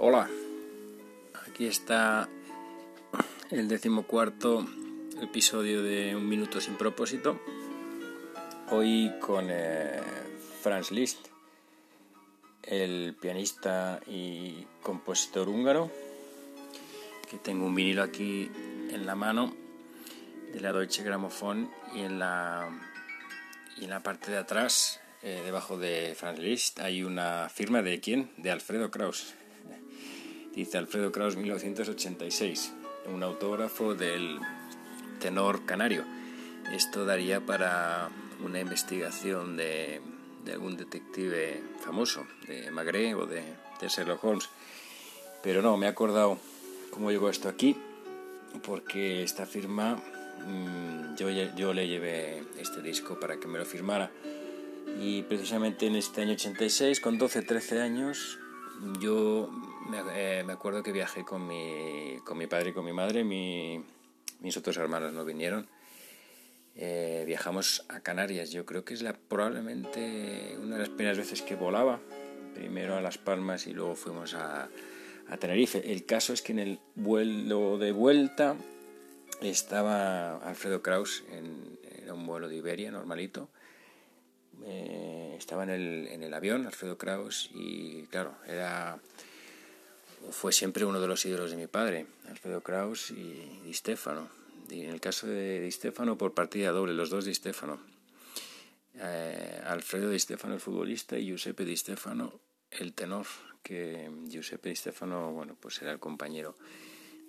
Hola, 0.00 0.30
aquí 1.44 1.66
está 1.66 2.28
el 3.50 3.66
decimocuarto 3.66 4.64
episodio 5.20 5.82
de 5.82 6.14
Un 6.14 6.28
Minuto 6.28 6.60
Sin 6.60 6.76
Propósito. 6.76 7.40
Hoy 8.70 9.12
con 9.20 9.48
eh, 9.50 10.00
Franz 10.62 10.92
Liszt, 10.92 11.26
el 12.62 13.16
pianista 13.20 13.98
y 14.06 14.68
compositor 14.84 15.48
húngaro, 15.48 15.90
que 17.28 17.38
tengo 17.38 17.66
un 17.66 17.74
vinilo 17.74 18.04
aquí 18.04 18.48
en 18.92 19.04
la 19.04 19.16
mano 19.16 19.52
de 20.52 20.60
la 20.60 20.72
Deutsche 20.72 21.02
Grammophon 21.02 21.72
y 21.96 22.02
en 22.02 22.20
la, 22.20 22.70
y 23.76 23.82
en 23.82 23.90
la 23.90 24.04
parte 24.04 24.30
de 24.30 24.38
atrás, 24.38 25.00
eh, 25.22 25.42
debajo 25.44 25.76
de 25.76 26.14
Franz 26.16 26.38
Liszt, 26.38 26.78
hay 26.78 27.02
una 27.02 27.48
firma 27.48 27.82
de 27.82 27.98
quién? 27.98 28.30
De 28.36 28.52
Alfredo 28.52 28.92
Kraus 28.92 29.34
dice 30.54 30.78
Alfredo 30.78 31.12
Kraus 31.12 31.36
1986, 31.36 32.72
un 33.12 33.22
autógrafo 33.22 33.94
del 33.94 34.38
tenor 35.20 35.64
canario. 35.64 36.04
Esto 36.72 37.04
daría 37.04 37.40
para 37.44 38.10
una 38.44 38.60
investigación 38.60 39.56
de, 39.56 40.00
algún 40.52 40.76
detective 40.76 41.62
famoso, 41.80 42.26
de 42.46 42.70
Magre 42.70 43.14
o 43.14 43.26
de, 43.26 43.42
Sherlock 43.80 44.24
Holmes. 44.24 44.48
Pero 45.42 45.62
no, 45.62 45.76
me 45.76 45.86
he 45.86 45.88
acordado 45.88 46.38
cómo 46.90 47.10
llegó 47.10 47.30
esto 47.30 47.48
aquí, 47.48 47.76
porque 48.64 49.22
esta 49.22 49.46
firma, 49.46 49.96
mm, 50.46 51.16
yo, 51.16 51.30
yo 51.30 51.72
le 51.72 51.86
llevé 51.86 52.42
este 52.58 52.82
disco 52.82 53.18
para 53.20 53.38
que 53.38 53.46
me 53.46 53.58
lo 53.58 53.64
firmara. 53.64 54.10
Y 55.00 55.22
precisamente 55.22 55.86
en 55.86 55.96
este 55.96 56.22
año 56.22 56.32
86, 56.32 57.00
con 57.00 57.18
12-13 57.18 57.80
años, 57.80 58.38
yo 59.00 59.50
eh, 60.14 60.42
me, 60.46 60.52
acuerdo 60.52 60.82
que 60.82 60.92
viajé 60.92 61.24
con 61.24 61.46
mi, 61.46 62.18
con 62.24 62.38
mi 62.38 62.46
padre 62.46 62.70
y 62.70 62.72
con 62.72 62.84
mi 62.84 62.92
madre, 62.92 63.24
mi, 63.24 63.82
mis 64.40 64.56
otros 64.56 64.76
hermanos 64.76 65.12
no 65.12 65.24
vinieron. 65.24 65.68
Eh, 66.74 67.24
viajamos 67.26 67.84
a 67.88 68.00
Canarias, 68.00 68.50
yo 68.50 68.64
creo 68.64 68.84
que 68.84 68.94
es 68.94 69.02
la, 69.02 69.12
probablemente 69.12 70.56
una 70.60 70.76
de 70.76 70.80
las 70.80 70.88
primeras 70.90 71.18
veces 71.18 71.42
que 71.42 71.56
volaba, 71.56 72.00
primero 72.54 72.96
a 72.96 73.00
Las 73.00 73.18
Palmas 73.18 73.66
y 73.66 73.72
luego 73.72 73.96
fuimos 73.96 74.34
a, 74.34 74.68
a 75.28 75.36
Tenerife. 75.38 75.92
El 75.92 76.04
caso 76.06 76.32
es 76.32 76.42
que 76.42 76.52
en 76.52 76.58
el 76.60 76.78
vuelo 76.94 77.78
de 77.78 77.92
vuelta 77.92 78.56
estaba 79.40 80.36
Alfredo 80.36 80.82
Kraus, 80.82 81.24
en, 81.32 81.78
era 82.02 82.14
un 82.14 82.26
vuelo 82.26 82.48
de 82.48 82.56
Iberia 82.56 82.90
normalito, 82.90 83.48
eh, 84.64 85.34
estaba 85.38 85.62
en 85.64 85.70
el, 85.70 86.08
en 86.08 86.22
el 86.22 86.34
avión, 86.34 86.66
Alfredo 86.66 86.98
Kraus, 86.98 87.50
y 87.54 88.04
claro, 88.04 88.34
era 88.46 88.98
fue 90.30 90.52
siempre 90.52 90.84
uno 90.84 91.00
de 91.00 91.06
los 91.06 91.24
ídolos 91.24 91.50
de 91.50 91.56
mi 91.56 91.66
padre, 91.66 92.06
Alfredo 92.28 92.62
Kraus 92.62 93.10
y 93.10 93.60
Di 93.64 93.74
Stefano. 93.74 94.28
Y 94.70 94.82
en 94.82 94.90
el 94.90 95.00
caso 95.00 95.26
de 95.26 95.60
Di 95.60 95.70
Stefano, 95.70 96.18
por 96.18 96.34
partida 96.34 96.70
doble, 96.70 96.94
los 96.94 97.10
dos 97.10 97.24
Di 97.24 97.34
Stefano. 97.34 97.80
Eh, 98.94 99.62
Alfredo 99.64 100.10
Di 100.10 100.18
Stefano, 100.18 100.54
el 100.54 100.60
futbolista, 100.60 101.16
y 101.16 101.26
Giuseppe 101.28 101.64
Di 101.64 101.76
Stefano, 101.76 102.40
el 102.70 102.92
tenor, 102.94 103.26
que 103.62 104.10
Giuseppe 104.26 104.70
Di 104.70 104.76
Stefano, 104.76 105.32
bueno, 105.32 105.56
pues 105.58 105.80
era 105.82 105.92
el 105.92 105.98
compañero 105.98 106.56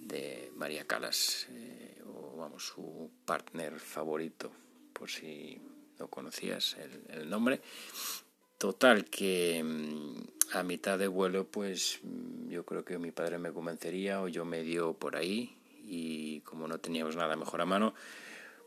de 0.00 0.52
María 0.54 0.86
Calas, 0.86 1.46
eh, 1.50 2.02
o 2.06 2.36
vamos, 2.36 2.66
su 2.66 3.10
partner 3.24 3.78
favorito, 3.78 4.52
por 4.92 5.10
si 5.10 5.60
no 5.98 6.08
conocías 6.08 6.76
el, 7.08 7.28
nombre. 7.28 7.60
Total, 8.58 9.04
que 9.04 9.62
mm, 9.62 10.56
a 10.56 10.62
mitad 10.62 10.98
de 10.98 11.08
vuelo, 11.08 11.46
pues 11.46 12.00
mm, 12.02 12.48
yo 12.48 12.64
creo 12.64 12.84
que 12.84 12.98
mi 12.98 13.12
padre 13.12 13.38
me 13.38 13.52
convencería 13.52 14.22
o 14.22 14.28
yo 14.28 14.46
me 14.46 14.62
dio 14.62 14.94
por 14.94 15.16
ahí 15.16 15.56
y 15.84 16.40
como 16.40 16.66
no 16.66 16.78
teníamos 16.78 17.16
nada 17.16 17.36
mejor 17.36 17.60
a 17.60 17.66
mano, 17.66 17.94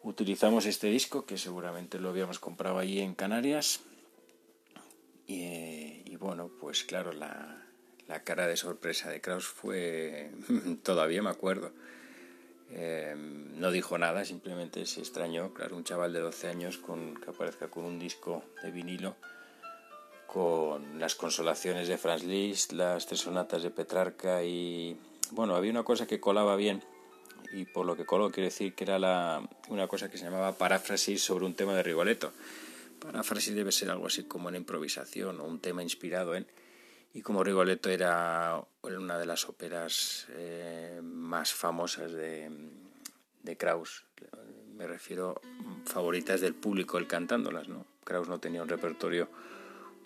utilizamos 0.03 0.67
este 0.67 0.87
disco 0.87 1.25
que 1.25 1.37
seguramente 1.37 1.99
lo 1.99 2.09
habíamos 2.09 2.39
comprado 2.39 2.77
allí 2.77 2.99
en 2.99 3.15
Canarias. 3.15 3.81
Y, 5.25 6.15
bueno, 6.17 6.49
pues 6.59 6.83
claro, 6.83 7.11
la, 7.11 7.63
la 8.07 8.23
cara 8.23 8.47
de 8.47 8.57
sorpresa 8.57 9.09
de 9.09 9.21
Kraus 9.21 9.45
fue, 9.45 10.31
todavía 10.83 11.21
me 11.21 11.29
acuerdo, 11.29 11.71
eh, 12.71 13.15
no 13.15 13.71
dijo 13.71 13.97
nada, 13.97 14.25
simplemente 14.25 14.85
se 14.85 15.01
extrañó, 15.01 15.53
claro, 15.53 15.75
un 15.75 15.83
chaval 15.83 16.13
de 16.13 16.19
12 16.19 16.47
años 16.47 16.77
con, 16.77 17.15
que 17.15 17.29
aparezca 17.29 17.69
con 17.69 17.85
un 17.85 17.99
disco 17.99 18.43
de 18.63 18.71
vinilo 18.71 19.15
con 20.31 20.99
las 20.99 21.15
consolaciones 21.15 21.87
de 21.87 21.97
Franz 21.97 22.23
Liszt, 22.23 22.73
las 22.73 23.07
tres 23.07 23.21
sonatas 23.21 23.63
de 23.63 23.71
Petrarca 23.71 24.43
y 24.43 24.95
bueno, 25.31 25.55
había 25.55 25.71
una 25.71 25.83
cosa 25.83 26.05
que 26.05 26.19
colaba 26.19 26.55
bien 26.55 26.83
y 27.51 27.65
por 27.65 27.87
lo 27.87 27.95
que 27.95 28.05
coló 28.05 28.29
quiere 28.29 28.49
decir 28.49 28.75
que 28.75 28.83
era 28.83 28.99
la, 28.99 29.41
una 29.69 29.87
cosa 29.87 30.09
que 30.09 30.19
se 30.19 30.25
llamaba 30.25 30.51
paráfrasis 30.51 31.23
sobre 31.23 31.45
un 31.45 31.55
tema 31.55 31.73
de 31.73 31.81
Rigoletto. 31.81 32.31
Paráfrasis 32.99 33.55
debe 33.55 33.71
ser 33.71 33.89
algo 33.89 34.05
así 34.05 34.25
como 34.25 34.49
una 34.49 34.57
improvisación 34.57 35.39
o 35.39 35.45
un 35.45 35.59
tema 35.59 35.81
inspirado 35.81 36.35
en... 36.35 36.45
Y 37.11 37.23
como 37.23 37.43
Rigoletto 37.43 37.89
era 37.89 38.63
una 38.83 39.17
de 39.17 39.25
las 39.25 39.49
óperas 39.49 40.27
eh, 40.33 40.99
más 41.01 41.53
famosas 41.53 42.11
de, 42.11 42.51
de 43.41 43.57
Kraus, 43.57 44.05
me 44.75 44.85
refiero 44.85 45.41
favoritas 45.85 46.39
del 46.39 46.53
público, 46.53 46.99
el 46.99 47.07
cantándolas, 47.07 47.67
¿no? 47.67 47.87
Kraus 48.03 48.29
no 48.29 48.39
tenía 48.39 48.61
un 48.61 48.69
repertorio 48.69 49.27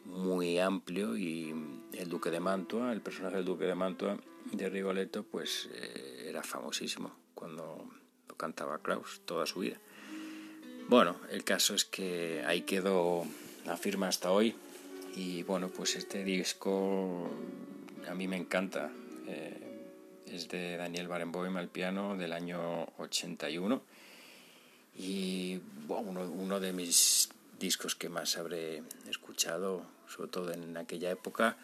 muy 0.05 0.59
amplio 0.59 1.17
y 1.17 1.53
el 1.93 2.09
Duque 2.09 2.31
de 2.31 2.39
Mantua, 2.39 2.91
el 2.91 3.01
personaje 3.01 3.37
del 3.37 3.45
Duque 3.45 3.65
de 3.65 3.75
Mantua 3.75 4.17
de 4.51 4.69
Rigoletto, 4.69 5.23
pues 5.23 5.69
eh, 5.73 6.25
era 6.27 6.43
famosísimo 6.43 7.11
cuando 7.33 7.89
lo 8.27 8.35
cantaba 8.35 8.79
Kraus 8.79 9.21
toda 9.25 9.45
su 9.45 9.59
vida. 9.59 9.77
Bueno, 10.89 11.15
el 11.29 11.43
caso 11.43 11.75
es 11.75 11.85
que 11.85 12.43
ahí 12.45 12.61
quedó 12.61 13.25
la 13.65 13.77
firma 13.77 14.07
hasta 14.07 14.31
hoy 14.31 14.55
y 15.15 15.43
bueno, 15.43 15.69
pues 15.69 15.95
este 15.95 16.23
disco 16.23 17.29
a 18.07 18.13
mí 18.13 18.27
me 18.27 18.37
encanta. 18.37 18.91
Eh, 19.27 19.59
es 20.27 20.49
de 20.49 20.77
Daniel 20.77 21.07
Barenboim 21.07 21.55
al 21.57 21.69
piano 21.69 22.17
del 22.17 22.33
año 22.33 22.87
81 22.97 23.81
y 24.97 25.59
bueno, 25.87 26.21
uno, 26.21 26.59
de 26.59 26.73
mis 26.73 27.29
discos 27.63 27.95
que 27.95 28.09
más 28.09 28.37
habré 28.37 28.83
escuchado, 29.09 29.85
sobre 30.09 30.29
todo 30.29 30.51
en 30.51 30.75
aquella 30.75 31.09
época, 31.11 31.55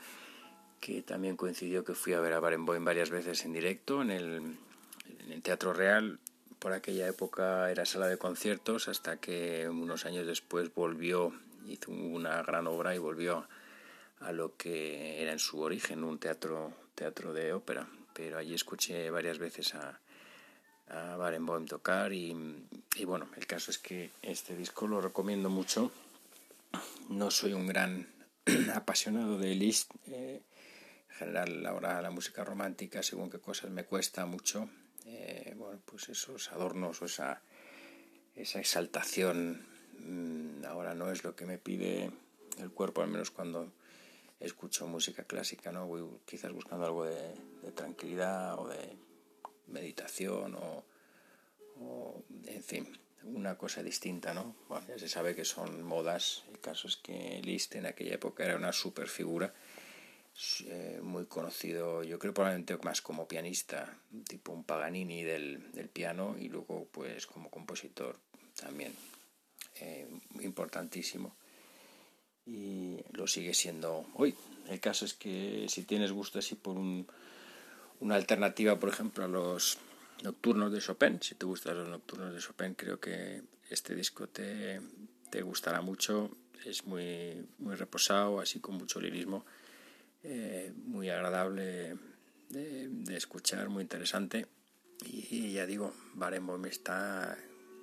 que 0.80 1.02
también 1.02 1.36
coincidió 1.36 1.84
que 1.84 1.94
fui 1.94 2.14
a 2.14 2.22
ver 2.22 2.32
a 2.32 2.40
Barenboim 2.40 2.86
varias 2.86 3.10
veces 3.10 3.44
en 3.44 3.52
directo 3.52 4.02
en 4.02 4.10
el, 4.10 4.58
en 5.20 5.32
el 5.32 5.42
Teatro 5.42 5.74
Real. 5.74 6.18
Por 6.58 6.72
aquella 6.72 7.06
época 7.06 7.70
era 7.70 7.86
sala 7.86 8.08
de 8.08 8.18
conciertos 8.18 8.88
hasta 8.88 9.18
que 9.18 9.68
unos 9.68 10.06
años 10.06 10.26
después 10.26 10.74
volvió 10.74 11.34
hizo 11.68 11.92
una 11.92 12.42
gran 12.44 12.68
obra 12.68 12.96
y 12.96 12.98
volvió 12.98 13.50
a 14.22 14.32
lo 14.32 14.56
que 14.56 15.22
era 15.22 15.34
en 15.34 15.40
su 15.40 15.60
origen 15.60 16.06
un 16.06 16.18
teatro, 16.18 16.72
teatro 16.96 17.34
de 17.34 17.52
ópera. 17.52 17.88
Pero 18.14 18.38
allí 18.38 18.54
escuché 18.54 19.10
varias 19.10 19.38
veces 19.38 19.76
a, 19.76 20.00
a 20.90 21.16
Barenboim 21.18 21.66
tocar 21.66 22.14
y, 22.14 22.34
bueno, 23.06 23.30
el 23.36 23.46
caso 23.48 23.72
es 23.72 23.78
que 23.78 24.12
este 24.22 24.56
disco 24.56 24.88
lo 24.88 25.02
recomiendo 25.02 25.50
mucho. 25.50 25.92
No 27.10 27.32
soy 27.32 27.54
un 27.54 27.68
gran 27.68 28.08
apasionado 28.74 29.38
de 29.38 29.56
Liszt. 29.56 29.92
Eh, 30.08 30.42
en 31.10 31.16
general, 31.16 31.66
ahora 31.66 32.02
la 32.02 32.12
música 32.12 32.44
romántica, 32.44 33.04
según 33.04 33.30
qué 33.30 33.40
cosas 33.40 33.72
me 33.72 33.86
cuesta 33.86 34.26
mucho. 34.26 34.70
Eh, 35.06 35.54
bueno, 35.58 35.80
pues 35.86 36.10
esos 36.10 36.52
adornos 36.52 37.02
o 37.02 37.06
esa, 37.06 37.42
esa 38.36 38.60
exaltación 38.60 39.66
Mm, 40.06 40.66
ahora 40.66 40.94
no 40.94 41.12
es 41.12 41.24
lo 41.24 41.36
que 41.36 41.46
me 41.46 41.58
pide 41.58 42.12
el 42.58 42.72
cuerpo, 42.72 43.02
al 43.02 43.10
menos 43.10 43.32
cuando 43.32 43.72
escucho 44.40 44.88
música 44.88 45.24
clásica, 45.24 45.72
¿no? 45.72 45.88
Voy 45.88 46.04
quizás 46.26 46.52
buscando 46.52 46.86
algo 46.86 47.06
de, 47.06 47.36
tranquilidad 47.76 48.58
o 48.58 48.68
de 48.68 48.96
meditación 49.72 50.56
o, 50.56 50.84
en 52.46 52.64
fin, 52.64 52.88
una 53.24 53.58
cosa 53.58 53.84
distinta, 53.84 54.34
¿no? 54.34 54.56
Bueno, 54.68 54.86
ya 54.88 55.00
se 55.00 55.10
sabe 55.10 55.36
que 55.36 55.46
son 55.46 55.84
modas, 55.84 56.44
el 56.52 56.60
caso 56.60 56.88
es 56.88 56.98
que 56.98 57.42
Liszt 57.44 57.76
en 57.76 57.86
aquella 57.86 58.16
época 58.16 58.44
era 58.44 58.56
una 58.56 58.74
super 58.74 59.08
figura, 59.08 59.54
eh, 60.66 61.00
muy 61.02 61.26
conocido, 61.26 62.04
yo 62.04 62.18
creo 62.18 62.34
probablemente 62.34 62.78
más 62.78 63.02
como 63.02 63.28
pianista, 63.28 63.98
tipo 64.28 64.52
un 64.52 64.64
Paganini 64.64 65.24
del, 65.24 65.72
del 65.74 65.90
piano 65.90 66.36
y 66.40 66.48
luego 66.48 66.88
pues 66.92 67.28
como 67.28 67.50
compositor 67.50 68.18
también 68.56 68.94
eh, 69.82 70.08
importantísimo 70.42 71.36
y 72.46 72.98
lo 73.12 73.28
sigue 73.28 73.54
siendo 73.54 74.06
hoy. 74.16 74.36
El 74.68 74.80
caso 74.80 75.06
es 75.06 75.14
que 75.14 75.66
si 75.70 75.84
tienes 75.84 76.12
gusto 76.12 76.40
así 76.40 76.56
por 76.56 76.78
un, 76.78 77.08
una 78.00 78.16
alternativa, 78.16 78.80
por 78.80 78.90
ejemplo, 78.90 79.26
a 79.26 79.28
los 79.28 79.78
nocturnos 80.24 80.72
de 80.72 80.80
Chopin, 80.80 81.22
si 81.22 81.36
te 81.36 81.46
gustan 81.46 81.78
los 81.78 81.90
nocturnos 81.90 82.34
de 82.34 82.40
Chopin, 82.40 82.74
creo 82.74 83.00
que 83.00 83.42
este 83.70 83.96
disco 83.96 84.28
te, 84.28 84.82
te 85.30 85.42
gustará 85.42 85.82
mucho. 85.82 86.32
Es 86.66 86.86
muy, 86.86 87.48
muy 87.58 87.76
reposado, 87.76 88.42
así 88.42 88.60
con 88.60 88.76
mucho 88.76 89.00
lirismo, 89.00 89.46
eh, 90.24 90.74
muy 90.86 91.10
agradable 91.10 91.96
de, 92.50 93.16
escuchar, 93.16 93.70
muy 93.70 93.82
interesante. 93.84 94.48
Y, 95.06 95.54
ya 95.54 95.66
digo, 95.66 95.94
Barenboim 96.16 96.66
está 96.66 97.38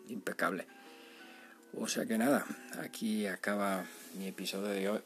impecable. 0.09 0.67
O 1.73 1.89
sea 1.89 2.05
que 2.05 2.19
nada, 2.19 2.47
aquí 2.79 3.27
acaba 3.27 3.87
mi 4.19 4.29
episodio 4.29 4.69
de 4.69 4.89
hoy, 4.91 5.01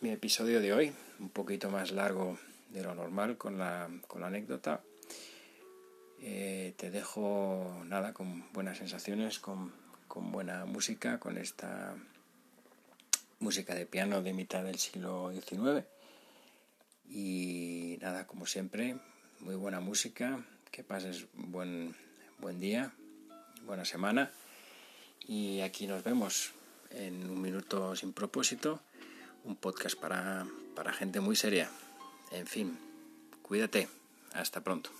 mi 0.00 0.10
episodio 0.10 0.60
de 0.60 0.72
hoy, 0.72 0.92
un 1.18 1.30
poquito 1.30 1.70
más 1.70 1.90
largo 1.90 2.38
de 2.70 2.82
lo 2.82 2.94
normal 2.94 3.36
con 3.36 3.58
la, 3.58 3.88
con 4.06 4.20
la 4.20 4.28
anécdota. 4.28 4.82
Eh, 6.20 6.74
te 6.76 6.90
dejo 6.90 7.82
nada 7.84 8.12
con 8.12 8.50
buenas 8.52 8.78
sensaciones, 8.78 9.38
con, 9.38 9.72
con 10.08 10.32
buena 10.32 10.64
música, 10.64 11.18
con 11.18 11.38
esta 11.38 11.94
música 13.38 13.74
de 13.74 13.86
piano 13.86 14.22
de 14.22 14.32
mitad 14.32 14.64
del 14.64 14.78
siglo 14.78 15.30
XIX. 15.32 15.86
Y 17.08 17.98
nada, 18.00 18.26
como 18.26 18.46
siempre, 18.46 18.96
muy 19.40 19.54
buena 19.54 19.80
música, 19.80 20.44
que 20.70 20.82
pases 20.82 21.26
buen, 21.34 21.94
buen 22.38 22.58
día, 22.60 22.92
buena 23.64 23.84
semana. 23.84 24.32
Y 25.28 25.60
aquí 25.60 25.86
nos 25.86 26.02
vemos 26.02 26.52
en 26.90 27.28
un 27.30 27.40
minuto 27.40 27.94
sin 27.96 28.12
propósito, 28.12 28.80
un 29.44 29.56
podcast 29.56 29.98
para, 29.98 30.46
para 30.74 30.92
gente 30.92 31.20
muy 31.20 31.36
seria. 31.36 31.70
En 32.30 32.46
fin, 32.46 32.78
cuídate. 33.42 33.88
Hasta 34.32 34.60
pronto. 34.60 34.90